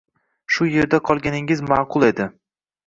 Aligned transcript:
Shu 0.55 0.69
erda 0.81 1.01
qolganingiz 1.11 1.65
ma`qul 1.71 2.11
edi 2.13 2.33